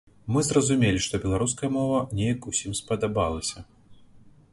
[0.35, 3.59] Мы зразумелі, што беларуская мова неяк усім спадабалася.